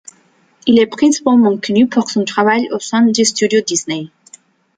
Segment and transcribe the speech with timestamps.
[0.65, 4.07] Il est principalement connu pour son travail au sein de studios Disney.